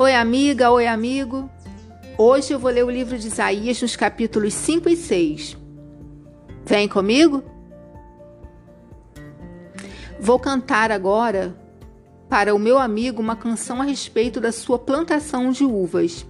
Oi, 0.00 0.14
amiga, 0.14 0.70
oi, 0.70 0.86
amigo. 0.86 1.50
Hoje 2.16 2.52
eu 2.52 2.58
vou 2.60 2.70
ler 2.70 2.84
o 2.84 2.90
livro 2.90 3.18
de 3.18 3.26
Isaías 3.26 3.82
nos 3.82 3.96
capítulos 3.96 4.54
5 4.54 4.88
e 4.88 4.96
6. 4.96 5.56
Vem 6.64 6.86
comigo? 6.86 7.42
Vou 10.20 10.38
cantar 10.38 10.92
agora 10.92 11.52
para 12.28 12.54
o 12.54 12.60
meu 12.60 12.78
amigo 12.78 13.20
uma 13.20 13.34
canção 13.34 13.82
a 13.82 13.84
respeito 13.84 14.40
da 14.40 14.52
sua 14.52 14.78
plantação 14.78 15.50
de 15.50 15.64
uvas. 15.64 16.24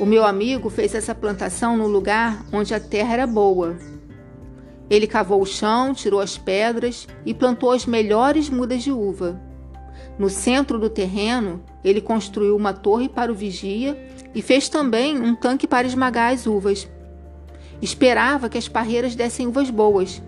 O 0.00 0.04
meu 0.04 0.24
amigo 0.24 0.68
fez 0.68 0.96
essa 0.96 1.14
plantação 1.14 1.76
no 1.76 1.86
lugar 1.86 2.44
onde 2.52 2.74
a 2.74 2.80
terra 2.80 3.12
era 3.12 3.26
boa. 3.26 3.76
Ele 4.90 5.06
cavou 5.06 5.40
o 5.40 5.46
chão, 5.46 5.94
tirou 5.94 6.18
as 6.18 6.36
pedras 6.36 7.06
e 7.24 7.32
plantou 7.32 7.70
as 7.70 7.86
melhores 7.86 8.50
mudas 8.50 8.82
de 8.82 8.90
uva. 8.90 9.51
No 10.18 10.28
centro 10.28 10.78
do 10.78 10.90
terreno, 10.90 11.62
ele 11.82 12.00
construiu 12.00 12.56
uma 12.56 12.72
torre 12.72 13.08
para 13.08 13.32
o 13.32 13.34
vigia 13.34 13.96
e 14.34 14.42
fez 14.42 14.68
também 14.68 15.20
um 15.20 15.34
tanque 15.34 15.66
para 15.66 15.86
esmagar 15.86 16.32
as 16.32 16.46
uvas. 16.46 16.88
Esperava 17.80 18.48
que 18.48 18.58
as 18.58 18.68
parreiras 18.68 19.14
dessem 19.14 19.46
uvas 19.46 19.70
boas, 19.70 20.22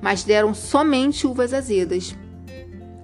mas 0.00 0.22
deram 0.22 0.54
somente 0.54 1.26
uvas 1.26 1.52
azedas. 1.52 2.14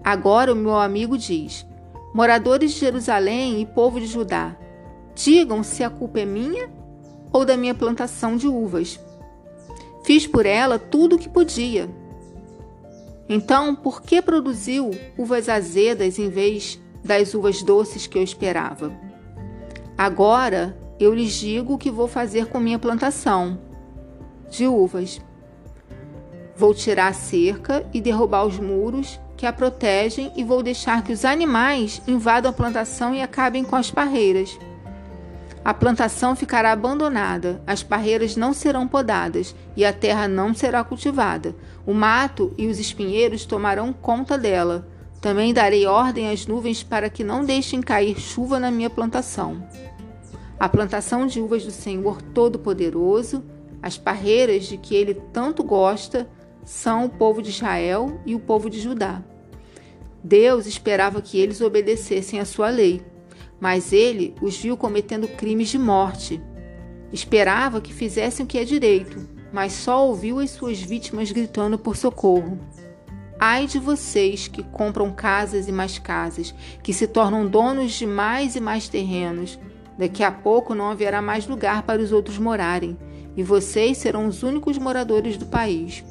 Agora 0.05 0.53
o 0.53 0.57
meu 0.57 0.77
amigo 0.77 1.19
diz: 1.19 1.67
Moradores 2.15 2.73
de 2.73 2.81
Jerusalém 2.81 3.61
e 3.61 3.67
povo 3.67 3.99
de 3.99 4.07
Judá, 4.07 4.57
digam 5.15 5.63
se 5.63 5.83
a 5.83 5.91
culpa 5.91 6.21
é 6.21 6.25
minha 6.25 6.71
ou 7.33 7.45
da 7.45 7.57
minha 7.57 7.75
plantação 7.75 8.37
de 8.37 8.47
uvas. 8.47 9.01
Fiz 10.05 10.27
por 10.27 10.47
ela 10.47 10.79
tudo 10.79 11.17
o 11.17 11.19
que 11.19 11.29
podia 11.29 11.91
então, 13.29 13.75
por 13.75 14.03
que 14.03 14.23
produziu 14.23 14.91
uvas 15.19 15.49
azedas 15.49 16.19
em 16.19 16.29
vez 16.29 16.81
das 17.05 17.35
uvas 17.35 17.63
doces 17.63 18.07
que 18.07 18.19
eu 18.19 18.23
esperava? 18.23 18.93
Agora 19.99 20.77
eu 21.01 21.13
lhes 21.15 21.33
digo 21.33 21.75
o 21.75 21.79
que 21.79 21.91
vou 21.91 22.07
fazer 22.07 22.47
com 22.47 22.61
minha 22.61 22.79
plantação 22.79 23.59
de 24.49 24.67
uvas. 24.67 25.21
Vou 26.57 26.73
tirar 26.73 27.09
a 27.09 27.13
cerca 27.13 27.85
e 27.93 28.01
derrubar 28.01 28.47
os 28.47 28.59
muros 28.59 29.21
que 29.37 29.45
a 29.45 29.53
protegem 29.53 30.33
e 30.35 30.43
vou 30.43 30.63
deixar 30.63 31.03
que 31.03 31.13
os 31.13 31.25
animais 31.25 32.01
invadam 32.07 32.51
a 32.51 32.55
plantação 32.55 33.15
e 33.15 33.21
acabem 33.21 33.63
com 33.63 33.77
as 33.77 33.91
parreiras. 33.91 34.59
A 35.67 35.75
plantação 35.75 36.37
ficará 36.37 36.71
abandonada, 36.71 37.61
as 37.67 37.83
parreiras 37.83 38.37
não 38.37 38.53
serão 38.53 38.87
podadas 38.87 39.53
e 39.77 39.85
a 39.85 39.93
terra 39.93 40.29
não 40.29 40.55
será 40.55 40.85
cultivada. 40.85 41.57
O 41.85 41.93
mato 41.93 42.55
e 42.57 42.69
os 42.69 42.79
espinheiros 42.79 43.45
tomarão 43.45 43.93
conta 43.93 44.39
dela. 44.39 44.87
Também 45.21 45.53
darei 45.53 45.85
ordem 45.85 46.31
às 46.31 46.47
nuvens 46.47 46.85
para 46.85 47.11
que 47.11 47.25
não 47.25 47.45
deixem 47.45 47.81
cair 47.81 48.17
chuva 48.17 48.61
na 48.61 48.71
minha 48.71 48.89
plantação. 48.89 49.61
A 50.57 50.69
plantação 50.69 51.27
de 51.27 51.41
uvas 51.41 51.65
do 51.65 51.73
Senhor 51.73 52.23
Todo-Poderoso, 52.23 53.43
as 53.83 53.99
parreiras 53.99 54.67
de 54.67 54.77
que 54.77 54.95
ele 54.95 55.15
tanto 55.33 55.65
gosta, 55.65 56.31
são 56.65 57.07
o 57.07 57.11
povo 57.11 57.43
de 57.43 57.51
Israel 57.51 58.21
e 58.25 58.37
o 58.37 58.39
povo 58.39 58.71
de 58.71 58.79
Judá. 58.79 59.21
Deus 60.23 60.65
esperava 60.65 61.21
que 61.21 61.37
eles 61.41 61.61
obedecessem 61.61 62.39
à 62.39 62.45
sua 62.45 62.71
lei 62.71 63.03
mas 63.61 63.93
ele 63.93 64.35
os 64.41 64.57
viu 64.57 64.77
cometendo 64.77 65.29
crimes 65.29 65.69
de 65.69 65.79
morte. 65.79 66.41
Esperava 67.13 67.81
que 67.81 67.93
fizessem 67.93 68.45
o 68.45 68.49
que 68.49 68.59
é 68.59 68.65
direito, 68.65 69.29
mas 69.53 69.73
só 69.73 70.07
ouviu 70.07 70.39
as 70.39 70.51
suas 70.51 70.81
vítimas 70.81 71.31
gritando 71.31 71.79
por 71.79 71.97
socorro. 71.97 72.59
Ai 73.39 73.67
de 73.67 73.79
vocês 73.79 74.49
que 74.49 74.63
compram 74.63 75.13
casas 75.13 75.69
e 75.69 75.73
mais 75.73 75.99
casas, 75.99 76.55
que 76.83 76.93
se 76.93 77.07
tornam 77.07 77.47
donos 77.47 77.93
de 77.93 78.07
mais 78.07 78.57
e 78.57 78.61
mais 78.61 78.89
terrenos. 78.89 79.59
Daqui 79.99 80.23
a 80.23 80.33
pouco 80.33 80.75
não 80.75 80.91
haverá 80.91 81.23
mais 81.23 81.47
lugar 81.47 81.83
para 81.83 82.03
os 82.03 82.13
outros 82.13 82.39
morarem, 82.39 82.97
e 83.37 83.43
vocês 83.43 83.99
serão 83.99 84.27
os 84.27 84.43
únicos 84.43 84.79
moradores 84.79 85.37
do 85.37 85.47
país. 85.47 86.03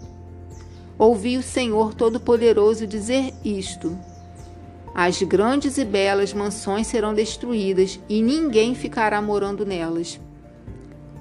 Ouvi 0.97 1.37
o 1.37 1.43
Senhor 1.43 1.93
Todo-Poderoso 1.93 2.87
dizer 2.87 3.33
isto. 3.43 3.97
As 4.97 5.21
grandes 5.21 5.77
e 5.77 5.83
belas 5.83 6.33
mansões 6.33 6.87
serão 6.87 7.13
destruídas 7.13 7.99
e 8.07 8.21
ninguém 8.21 8.73
ficará 8.73 9.21
morando 9.21 9.65
nelas. 9.65 10.17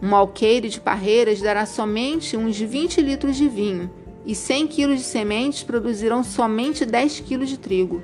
Um 0.01 0.15
alqueire 0.15 0.69
de 0.69 0.81
parreiras 0.81 1.41
dará 1.41 1.67
somente 1.67 2.37
uns 2.37 2.57
20 2.57 3.01
litros 3.01 3.37
de 3.37 3.49
vinho, 3.49 3.91
e 4.25 4.33
100 4.33 4.69
quilos 4.69 4.99
de 4.99 5.05
sementes 5.05 5.65
produzirão 5.65 6.23
somente 6.23 6.87
10 6.87 7.21
quilos 7.21 7.49
de 7.49 7.59
trigo. 7.59 8.01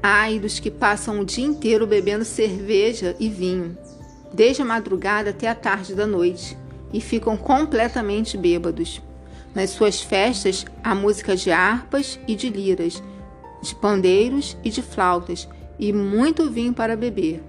Ai 0.00 0.38
dos 0.38 0.60
que 0.60 0.70
passam 0.70 1.18
o 1.18 1.24
dia 1.24 1.44
inteiro 1.44 1.84
bebendo 1.84 2.24
cerveja 2.24 3.16
e 3.18 3.28
vinho, 3.28 3.76
desde 4.32 4.62
a 4.62 4.64
madrugada 4.64 5.30
até 5.30 5.48
a 5.48 5.54
tarde 5.54 5.96
da 5.96 6.06
noite, 6.06 6.56
e 6.92 7.00
ficam 7.00 7.36
completamente 7.36 8.38
bêbados. 8.38 9.02
Nas 9.54 9.70
suas 9.70 10.00
festas 10.00 10.64
há 10.82 10.94
música 10.94 11.36
de 11.36 11.50
harpas 11.50 12.18
e 12.26 12.34
de 12.34 12.48
liras, 12.48 13.02
de 13.62 13.74
pandeiros 13.74 14.56
e 14.64 14.70
de 14.70 14.82
flautas, 14.82 15.48
e 15.78 15.92
muito 15.92 16.50
vinho 16.50 16.72
para 16.72 16.96
beber. 16.96 17.42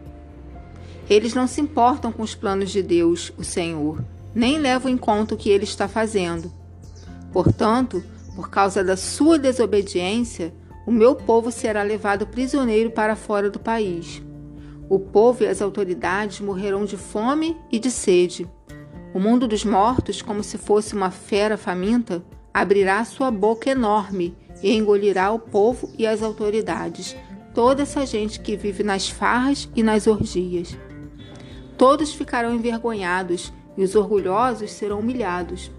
Eles 1.10 1.34
não 1.34 1.48
se 1.48 1.62
importam 1.62 2.12
com 2.12 2.24
os 2.24 2.36
planos 2.36 2.72
de 2.72 2.82
Deus, 2.82 3.32
o 3.38 3.44
Senhor, 3.44 4.04
nem 4.34 4.58
levam 4.58 4.92
em 4.92 4.98
conta 4.98 5.36
o 5.36 5.38
que 5.38 5.50
ele 5.50 5.64
está 5.64 5.88
fazendo. 5.88 6.52
Portanto, 7.32 8.04
por 8.36 8.50
causa 8.50 8.84
da 8.84 8.98
sua 8.98 9.38
desobediência, 9.38 10.54
o 10.86 10.92
meu 10.92 11.16
povo 11.16 11.52
será 11.52 11.84
levado 11.84 12.28
prisioneiro 12.28 12.92
para 12.92 13.16
fora 13.16 13.50
do 13.50 13.60
país. 13.60 14.22
O 14.90 15.00
povo 15.00 15.44
e 15.44 15.48
as 15.48 15.62
autoridades 15.62 16.40
morrerão 16.40 16.86
de 16.86 16.98
fome 16.98 17.58
e 17.72 17.80
de 17.80 17.90
sede. 17.90 18.48
O 19.16 19.20
mundo 19.20 19.48
dos 19.48 19.64
mortos, 19.64 20.22
como 20.22 20.44
se 20.44 20.58
fosse 20.58 20.94
uma 20.94 21.10
fera 21.10 21.56
faminta, 21.56 22.22
abrirá 22.54 23.02
sua 23.06 23.32
boca 23.32 23.70
enorme 23.70 24.36
e 24.62 24.74
engolirá 24.74 25.32
o 25.32 25.40
povo 25.40 25.90
e 25.98 26.06
as 26.06 26.22
autoridades, 26.22 27.16
toda 27.54 27.84
essa 27.84 28.06
gente 28.06 28.42
que 28.42 28.58
vive 28.58 28.84
nas 28.84 29.08
farras 29.08 29.70
e 29.74 29.82
nas 29.82 30.06
orgias. 30.06 30.78
Todos 31.78 32.14
ficarão 32.14 32.54
envergonhados 32.54 33.54
e 33.78 33.86
os 33.86 33.96
orgulhosos 33.96 34.74
serão 34.74 35.00
humilhados. 35.00 35.72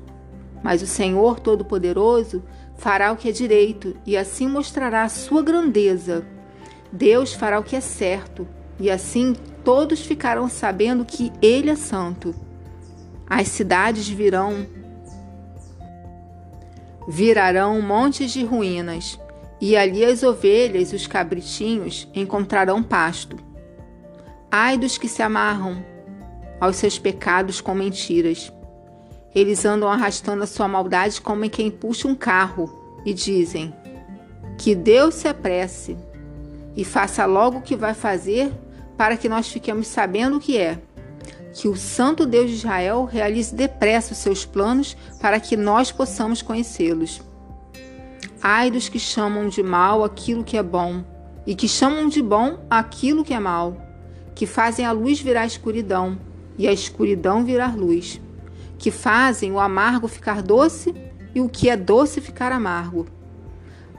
Mas 0.62 0.80
o 0.80 0.86
Senhor 0.86 1.38
Todo-Poderoso 1.38 2.42
fará 2.78 3.12
o 3.12 3.18
que 3.18 3.28
é 3.28 3.32
direito 3.32 3.94
e 4.06 4.16
assim 4.16 4.48
mostrará 4.48 5.02
a 5.02 5.10
sua 5.10 5.42
grandeza. 5.42 6.26
Deus 6.90 7.34
fará 7.34 7.60
o 7.60 7.62
que 7.62 7.76
é 7.76 7.82
certo 7.82 8.48
e 8.80 8.90
assim 8.90 9.36
todos 9.62 10.00
ficarão 10.00 10.48
sabendo 10.48 11.04
que 11.04 11.30
Ele 11.42 11.68
é 11.68 11.76
santo. 11.76 12.45
As 13.28 13.48
cidades 13.48 14.08
virão 14.08 14.66
virarão 17.08 17.80
montes 17.80 18.32
de 18.32 18.44
ruínas, 18.44 19.18
e 19.60 19.76
ali 19.76 20.04
as 20.04 20.22
ovelhas 20.22 20.92
e 20.92 20.96
os 20.96 21.06
cabritinhos 21.06 22.08
encontrarão 22.14 22.82
pasto. 22.82 23.36
Ai 24.50 24.76
dos 24.76 24.98
que 24.98 25.08
se 25.08 25.22
amarram 25.22 25.84
aos 26.60 26.76
seus 26.76 26.98
pecados 26.98 27.60
com 27.60 27.74
mentiras. 27.74 28.52
Eles 29.34 29.64
andam 29.64 29.88
arrastando 29.88 30.42
a 30.42 30.46
sua 30.46 30.66
maldade 30.66 31.20
como 31.20 31.48
quem 31.48 31.70
puxa 31.70 32.08
um 32.08 32.14
carro 32.14 33.00
e 33.04 33.12
dizem: 33.12 33.74
Que 34.58 34.74
Deus 34.74 35.14
se 35.14 35.28
apresse 35.28 35.96
e 36.76 36.84
faça 36.84 37.24
logo 37.26 37.58
o 37.58 37.62
que 37.62 37.76
vai 37.76 37.94
fazer 37.94 38.52
para 38.96 39.16
que 39.16 39.28
nós 39.28 39.48
fiquemos 39.48 39.86
sabendo 39.86 40.36
o 40.36 40.40
que 40.40 40.56
é 40.56 40.78
que 41.52 41.68
o 41.68 41.76
Santo 41.76 42.26
Deus 42.26 42.50
de 42.50 42.56
Israel 42.56 43.04
realize 43.04 43.54
depressa 43.54 44.12
os 44.12 44.18
seus 44.18 44.44
planos 44.44 44.96
para 45.20 45.40
que 45.40 45.56
nós 45.56 45.90
possamos 45.90 46.42
conhecê-los. 46.42 47.22
Ai 48.42 48.70
dos 48.70 48.88
que 48.88 48.98
chamam 48.98 49.48
de 49.48 49.62
mal 49.62 50.04
aquilo 50.04 50.44
que 50.44 50.56
é 50.56 50.62
bom, 50.62 51.02
e 51.46 51.54
que 51.54 51.66
chamam 51.66 52.08
de 52.08 52.22
bom 52.22 52.58
aquilo 52.68 53.24
que 53.24 53.32
é 53.32 53.40
mal, 53.40 53.76
que 54.34 54.46
fazem 54.46 54.84
a 54.84 54.92
luz 54.92 55.20
virar 55.20 55.46
escuridão, 55.46 56.18
e 56.58 56.68
a 56.68 56.72
escuridão 56.72 57.44
virar 57.44 57.76
luz, 57.76 58.20
que 58.78 58.90
fazem 58.90 59.52
o 59.52 59.58
amargo 59.58 60.08
ficar 60.08 60.42
doce 60.42 60.94
e 61.34 61.40
o 61.40 61.48
que 61.48 61.70
é 61.70 61.76
doce 61.76 62.20
ficar 62.20 62.52
amargo. 62.52 63.06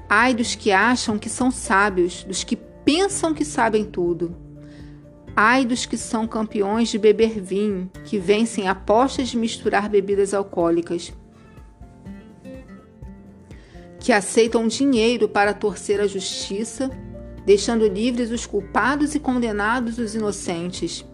Ai 0.09 0.33
dos 0.33 0.55
que 0.55 0.71
acham 0.71 1.17
que 1.17 1.29
são 1.29 1.51
sábios, 1.51 2.23
dos 2.23 2.43
que 2.43 2.55
pensam 2.55 3.33
que 3.33 3.43
sabem 3.43 3.83
tudo 3.83 4.46
Ai 5.39 5.65
dos 5.65 5.85
que 5.85 5.99
são 5.99 6.25
campeões 6.27 6.89
de 6.89 6.97
beber 6.97 7.39
vinho, 7.39 7.91
que 8.03 8.17
vencem 8.17 8.67
apostas 8.67 9.27
de 9.27 9.37
misturar 9.37 9.87
bebidas 9.87 10.33
alcoólicas, 10.33 11.13
que 13.99 14.11
aceitam 14.11 14.67
dinheiro 14.67 15.29
para 15.29 15.53
torcer 15.53 16.01
a 16.01 16.07
justiça, 16.07 16.89
deixando 17.45 17.87
livres 17.87 18.31
os 18.31 18.47
culpados 18.47 19.13
e 19.13 19.19
condenados 19.19 19.99
os 19.99 20.15
inocentes. 20.15 21.05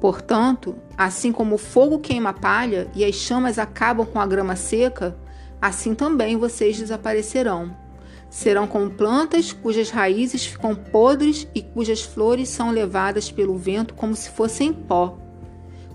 Portanto, 0.00 0.76
assim 0.96 1.32
como 1.32 1.56
o 1.56 1.58
fogo 1.58 1.98
queima 1.98 2.30
a 2.30 2.34
palha 2.34 2.88
e 2.94 3.04
as 3.04 3.16
chamas 3.16 3.58
acabam 3.58 4.06
com 4.06 4.20
a 4.20 4.26
grama 4.26 4.54
seca, 4.54 5.18
assim 5.60 5.96
também 5.96 6.36
vocês 6.36 6.78
desaparecerão. 6.78 7.87
Serão 8.30 8.66
como 8.66 8.90
plantas 8.90 9.52
cujas 9.52 9.90
raízes 9.90 10.44
ficam 10.44 10.74
podres 10.74 11.48
e 11.54 11.62
cujas 11.62 12.02
flores 12.02 12.48
são 12.48 12.70
levadas 12.70 13.30
pelo 13.30 13.56
vento 13.56 13.94
como 13.94 14.14
se 14.14 14.30
fossem 14.30 14.72
pó. 14.72 15.16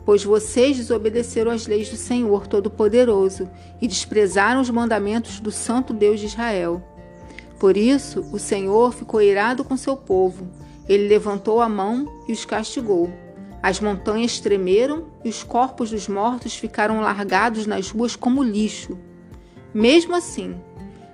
Pois 0.05 0.23
vocês 0.23 0.77
desobedeceram 0.77 1.51
às 1.51 1.67
leis 1.67 1.89
do 1.89 1.95
Senhor 1.95 2.47
Todo-Poderoso 2.47 3.49
e 3.81 3.87
desprezaram 3.87 4.61
os 4.61 4.69
mandamentos 4.69 5.39
do 5.39 5.51
Santo 5.51 5.93
Deus 5.93 6.19
de 6.19 6.25
Israel. 6.25 6.83
Por 7.59 7.77
isso, 7.77 8.21
o 8.33 8.39
Senhor 8.39 8.91
ficou 8.93 9.21
irado 9.21 9.63
com 9.63 9.77
seu 9.77 9.95
povo. 9.95 10.47
Ele 10.89 11.07
levantou 11.07 11.61
a 11.61 11.69
mão 11.69 12.05
e 12.27 12.33
os 12.33 12.43
castigou. 12.43 13.09
As 13.61 13.79
montanhas 13.79 14.41
tremeram 14.41 15.05
e 15.23 15.29
os 15.29 15.41
corpos 15.41 15.91
dos 15.91 16.09
mortos 16.09 16.57
ficaram 16.57 16.99
largados 16.99 17.65
nas 17.65 17.89
ruas 17.89 18.17
como 18.17 18.43
lixo. 18.43 18.97
Mesmo 19.73 20.13
assim, 20.13 20.57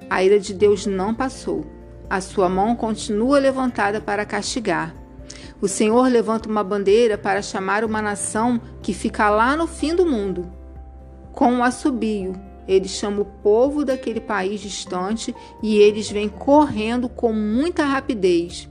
a 0.10 0.24
ira 0.24 0.40
de 0.40 0.54
Deus 0.54 0.86
não 0.86 1.14
passou. 1.14 1.66
A 2.10 2.20
sua 2.20 2.50
mão 2.50 2.76
continua 2.76 3.38
levantada 3.38 4.02
para 4.02 4.26
castigar. 4.26 4.96
O 5.62 5.68
Senhor 5.68 6.10
levanta 6.10 6.50
uma 6.50 6.64
bandeira 6.64 7.18
para 7.18 7.42
chamar 7.42 7.84
uma 7.84 8.02
nação 8.02 8.60
que 8.82 8.94
fica 8.94 9.30
lá 9.30 9.56
no 9.56 9.68
fim 9.68 9.94
do 9.94 10.06
mundo. 10.06 10.52
Com 11.32 11.52
um 11.52 11.64
assobio, 11.64 12.34
ele 12.68 12.88
chama 12.88 13.22
o 13.22 13.26
povo 13.26 13.86
daquele 13.86 14.20
país 14.20 14.62
distante 14.62 15.36
e 15.62 15.78
eles 15.78 16.10
vêm 16.10 16.30
correndo 16.30 17.08
com 17.08 17.34
muita 17.34 17.84
rapidez. 17.84 18.70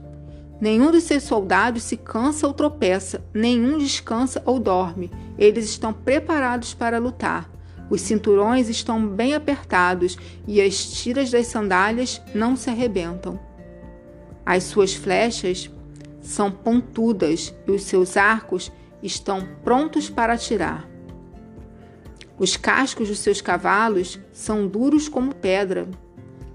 Nenhum 0.59 0.91
dos 0.91 1.03
seus 1.03 1.23
soldados 1.23 1.83
se 1.83 1.95
cansa 1.95 2.45
ou 2.45 2.53
tropeça, 2.53 3.23
nenhum 3.33 3.77
descansa 3.77 4.41
ou 4.45 4.59
dorme. 4.59 5.09
Eles 5.37 5.65
estão 5.65 5.93
preparados 5.93 6.73
para 6.73 6.99
lutar. 6.99 7.49
Os 7.89 8.01
cinturões 8.01 8.69
estão 8.69 9.05
bem 9.07 9.33
apertados 9.33 10.17
e 10.47 10.61
as 10.61 10.85
tiras 10.85 11.31
das 11.31 11.47
sandálias 11.47 12.21
não 12.35 12.55
se 12.55 12.69
arrebentam. 12.69 13.39
As 14.45 14.63
suas 14.65 14.93
flechas 14.93 15.69
são 16.21 16.51
pontudas 16.51 17.53
e 17.67 17.71
os 17.71 17.83
seus 17.83 18.15
arcos 18.15 18.71
estão 19.01 19.47
prontos 19.63 20.09
para 20.09 20.33
atirar. 20.33 20.87
Os 22.37 22.55
cascos 22.55 23.09
dos 23.09 23.19
seus 23.19 23.41
cavalos 23.41 24.19
são 24.31 24.67
duros 24.67 25.09
como 25.09 25.35
pedra, 25.35 25.87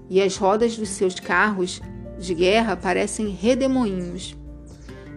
e 0.09 0.21
as 0.21 0.37
rodas 0.37 0.77
dos 0.77 0.89
seus 0.89 1.19
carros 1.19 1.81
de 2.17 2.33
guerra 2.33 2.75
parecem 2.75 3.29
redemoinhos. 3.29 4.35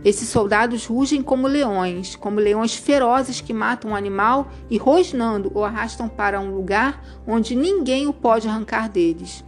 Esses 0.04 0.28
soldados 0.28 0.86
rugem 0.86 1.22
como 1.22 1.48
leões, 1.48 2.14
como 2.14 2.38
leões 2.38 2.74
ferozes 2.76 3.40
que 3.40 3.52
matam 3.52 3.90
um 3.90 3.96
animal 3.96 4.48
e, 4.70 4.78
rosnando, 4.78 5.50
o 5.54 5.64
arrastam 5.64 6.08
para 6.08 6.40
um 6.40 6.54
lugar 6.54 7.04
onde 7.26 7.56
ninguém 7.56 8.06
o 8.06 8.12
pode 8.12 8.46
arrancar 8.46 8.88
deles. 8.88 9.44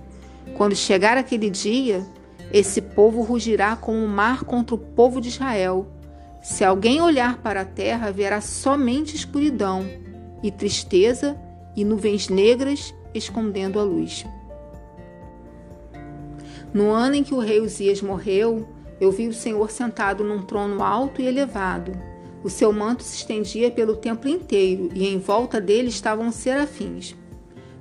Quando 0.56 0.74
chegar 0.74 1.16
aquele 1.16 1.48
dia, 1.48 2.04
esse 2.52 2.82
povo 2.82 3.22
rugirá 3.22 3.76
como 3.76 4.04
o 4.04 4.08
mar 4.08 4.44
contra 4.44 4.74
o 4.74 4.78
povo 4.78 5.20
de 5.20 5.28
Israel. 5.28 5.86
Se 6.42 6.64
alguém 6.64 7.00
olhar 7.00 7.38
para 7.38 7.60
a 7.60 7.64
terra, 7.64 8.10
verá 8.10 8.40
somente 8.40 9.14
escuridão 9.14 9.86
e 10.42 10.50
tristeza 10.50 11.38
e 11.76 11.84
nuvens 11.84 12.28
negras 12.28 12.92
escondendo 13.14 13.78
a 13.78 13.84
luz. 13.84 14.26
No 16.72 16.90
ano 16.90 17.16
em 17.16 17.24
que 17.24 17.34
o 17.34 17.40
rei 17.40 17.60
Uzias 17.60 18.00
morreu, 18.00 18.66
eu 19.00 19.10
vi 19.10 19.26
o 19.26 19.32
Senhor 19.32 19.70
sentado 19.70 20.22
num 20.22 20.42
trono 20.42 20.82
alto 20.82 21.22
e 21.22 21.26
elevado. 21.26 21.92
O 22.44 22.50
seu 22.50 22.72
manto 22.72 23.02
se 23.02 23.16
estendia 23.16 23.70
pelo 23.70 23.96
templo 23.96 24.28
inteiro 24.28 24.90
e 24.94 25.06
em 25.06 25.18
volta 25.18 25.60
dele 25.60 25.88
estavam 25.88 26.30
serafins. 26.30 27.16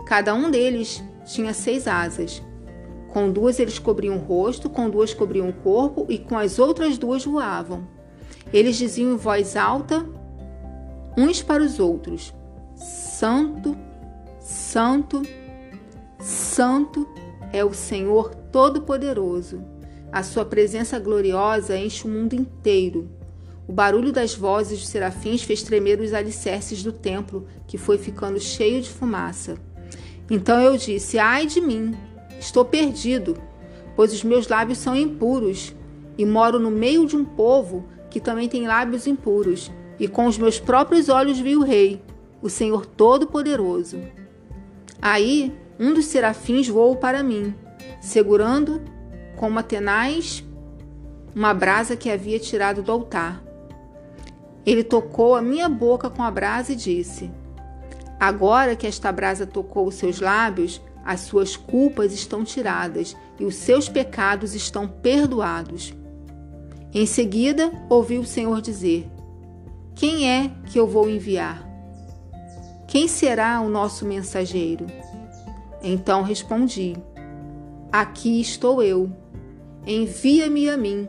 Cada 0.06 0.34
um 0.34 0.50
deles 0.50 1.04
tinha 1.26 1.54
seis 1.54 1.88
asas. 1.88 2.42
Com 3.10 3.32
duas 3.32 3.60
eles 3.60 3.80
cobriam 3.80 4.16
o 4.16 4.20
rosto, 4.20 4.70
com 4.70 4.90
duas 4.90 5.14
cobriam 5.14 5.50
o 5.50 5.54
corpo 5.54 6.06
e 6.08 6.18
com 6.18 6.38
as 6.38 6.58
outras 6.58 6.98
duas 6.98 7.26
voavam. 7.26 7.86
Eles 8.54 8.78
diziam 8.78 9.14
em 9.14 9.18
voz 9.18 9.58
alta, 9.58 10.06
uns 11.18 11.42
para 11.42 11.64
os 11.64 11.80
outros: 11.80 12.34
Santo, 12.76 13.76
Santo, 14.40 15.22
Santo 16.20 17.08
é 17.52 17.64
o 17.64 17.74
Senhor 17.74 18.34
Todo-Poderoso 18.52 19.79
a 20.12 20.24
sua 20.24 20.44
presença 20.44 20.98
gloriosa 21.00 21.78
enche 21.78 22.06
o 22.06 22.10
mundo 22.10 22.34
inteiro. 22.34 23.10
O 23.68 23.72
barulho 23.72 24.12
das 24.12 24.34
vozes 24.34 24.80
dos 24.80 24.90
serafins 24.90 25.44
fez 25.44 25.62
tremer 25.62 26.00
os 26.00 26.14
alicerces 26.14 26.82
do 26.82 26.92
templo, 26.92 27.46
que 27.68 27.78
foi 27.78 28.00
ficando 28.00 28.40
cheio 28.40 28.82
de 28.82 28.90
fumaça. 28.90 29.58
Então 30.30 30.60
eu 30.60 30.76
disse: 30.76 31.20
Ai 31.20 31.46
de 31.46 31.62
mim, 31.62 31.96
estou 32.40 32.66
perdido, 32.66 33.38
pois 33.96 34.12
os 34.12 34.24
meus 34.24 34.48
lábios 34.48 34.80
são 34.80 34.96
impuros, 34.96 35.76
e 36.18 36.26
moro 36.26 36.60
no 36.60 36.72
meio 36.72 37.06
de 37.06 37.16
um 37.16 37.24
povo 37.24 37.86
que 38.10 38.20
também 38.20 38.50
tem 38.50 38.66
lábios 38.66 39.06
impuros, 39.06 39.72
e 40.00 40.08
com 40.08 40.26
os 40.26 40.38
meus 40.38 40.60
próprios 40.60 41.08
olhos 41.08 41.40
vi 41.40 41.56
o 41.56 41.62
Rei, 41.62 42.02
o 42.42 42.50
Senhor 42.50 42.88
Todo-Poderoso. 42.88 44.00
Aí 45.00 45.54
um 45.80 45.94
dos 45.94 46.06
serafins 46.06 46.68
voou 46.68 46.96
para 46.96 47.22
mim, 47.22 47.54
segurando 48.02 48.82
com 49.40 49.48
uma 49.48 49.64
tenaz 49.64 50.44
uma 51.34 51.54
brasa 51.54 51.96
que 51.96 52.12
havia 52.12 52.38
tirado 52.38 52.84
do 52.84 52.92
altar. 52.92 53.42
Ele 54.66 54.84
tocou 54.84 55.34
a 55.34 55.42
minha 55.42 55.70
boca 55.70 56.10
com 56.10 56.22
a 56.22 56.30
brasa 56.30 56.74
e 56.74 56.76
disse: 56.76 57.32
Agora 58.20 58.76
que 58.76 58.86
esta 58.86 59.10
brasa 59.14 59.48
tocou 59.48 59.88
os 59.88 59.96
seus 59.96 60.20
lábios, 60.20 60.82
as 61.06 61.22
suas 61.22 61.56
culpas 61.56 62.12
estão 62.12 62.44
tiradas 62.44 63.16
e 63.40 63.46
os 63.46 63.56
seus 63.56 63.88
pecados 63.88 64.54
estão 64.54 64.86
perdoados. 64.86 65.94
Em 66.94 67.06
seguida, 67.06 67.72
ouvi 67.90 68.18
o 68.18 68.26
Senhor 68.26 68.62
dizer: 68.62 69.10
Quem 69.96 70.30
é 70.30 70.52
que 70.66 70.78
eu 70.78 70.86
vou 70.86 71.10
enviar? 71.10 71.66
Quem 72.90 73.08
será 73.08 73.62
o 73.62 73.70
nosso 73.70 74.06
mensageiro? 74.06 74.86
Então 75.82 76.24
respondi: 76.24 76.98
Aqui 77.90 78.42
estou 78.42 78.84
eu 78.84 79.10
Envia-me 79.86 80.70
a 80.70 80.78
mim. 80.78 81.08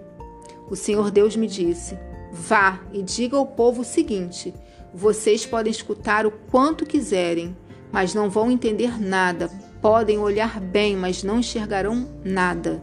O 0.68 0.76
Senhor 0.76 1.10
Deus 1.10 1.36
me 1.36 1.46
disse: 1.46 1.98
Vá 2.32 2.80
e 2.92 3.02
diga 3.02 3.36
ao 3.36 3.46
povo 3.46 3.82
o 3.82 3.84
seguinte: 3.84 4.54
Vocês 4.94 5.44
podem 5.44 5.70
escutar 5.70 6.26
o 6.26 6.30
quanto 6.30 6.86
quiserem, 6.86 7.56
mas 7.92 8.14
não 8.14 8.30
vão 8.30 8.50
entender 8.50 9.00
nada. 9.00 9.50
Podem 9.82 10.18
olhar 10.18 10.60
bem, 10.60 10.96
mas 10.96 11.22
não 11.22 11.40
enxergarão 11.40 12.08
nada. 12.24 12.80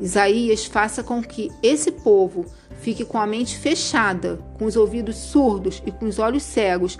Isaías 0.00 0.64
faça 0.64 1.02
com 1.02 1.22
que 1.22 1.50
esse 1.62 1.90
povo 1.90 2.46
fique 2.80 3.04
com 3.04 3.18
a 3.18 3.26
mente 3.26 3.58
fechada, 3.58 4.38
com 4.58 4.64
os 4.64 4.76
ouvidos 4.76 5.16
surdos 5.16 5.82
e 5.86 5.90
com 5.90 6.06
os 6.06 6.18
olhos 6.18 6.42
cegos, 6.42 6.98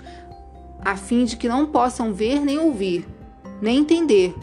a 0.79 0.95
fim 0.95 1.25
de 1.25 1.35
que 1.35 1.49
não 1.49 1.67
possam 1.67 2.13
ver 2.13 2.39
nem 2.39 2.59
ouvir, 2.59 3.07
nem 3.61 3.79
entender 3.79 4.33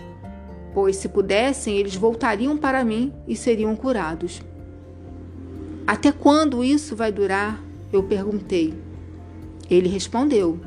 pois 0.75 0.97
se 0.97 1.09
pudessem, 1.09 1.77
eles 1.77 1.95
voltariam 1.95 2.57
para 2.57 2.85
mim 2.85 3.13
e 3.27 3.35
seriam 3.35 3.75
curados. 3.75 4.41
Até 5.87 6.13
quando 6.13 6.63
isso 6.63 6.95
vai 6.95 7.11
durar? 7.11 7.63
Eu 7.93 8.03
perguntei. 8.03 8.75
Ele 9.71 9.89
respondeu: 9.89 10.61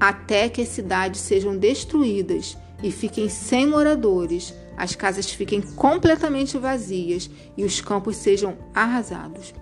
Até 0.00 0.48
que 0.48 0.62
as 0.62 0.68
cidades 0.68 1.20
sejam 1.20 1.56
destruídas 1.56 2.56
e 2.82 2.90
fiquem 2.90 3.28
sem 3.28 3.66
moradores, 3.66 4.54
as 4.76 4.96
casas 4.96 5.30
fiquem 5.30 5.60
completamente 5.60 6.58
vazias 6.58 7.30
e 7.56 7.64
os 7.64 7.80
campos 7.80 8.16
sejam 8.16 8.56
arrasados. 8.74 9.54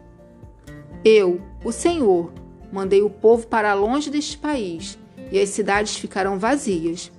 Eu, 1.05 1.41
o 1.65 1.73
Senhor, 1.73 2.33
mandei 2.73 3.03
o 3.03 3.11
povo 3.11 3.47
para 3.47 3.75
longe 3.75 4.11
deste 4.11 4.39
país 4.39 4.99
e 5.31 5.39
as 5.39 5.51
cidades 5.51 5.97
ficarão 5.97 6.39
vazias. 6.39 7.11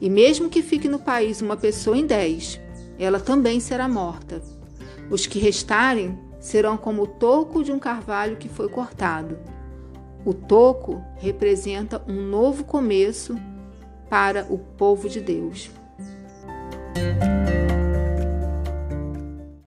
E 0.00 0.08
mesmo 0.08 0.48
que 0.48 0.62
fique 0.62 0.88
no 0.88 0.98
país 0.98 1.42
uma 1.42 1.56
pessoa 1.56 1.96
em 1.96 2.06
dez, 2.06 2.60
ela 2.98 3.20
também 3.20 3.60
será 3.60 3.88
morta. 3.88 4.42
Os 5.10 5.26
que 5.26 5.38
restarem 5.38 6.18
serão 6.40 6.76
como 6.76 7.02
o 7.02 7.06
toco 7.06 7.62
de 7.62 7.70
um 7.70 7.78
carvalho 7.78 8.36
que 8.36 8.48
foi 8.48 8.68
cortado. 8.68 9.38
O 10.24 10.32
toco 10.32 11.02
representa 11.18 12.02
um 12.08 12.22
novo 12.22 12.64
começo 12.64 13.36
para 14.08 14.46
o 14.48 14.58
povo 14.58 15.08
de 15.08 15.20
Deus. 15.20 15.70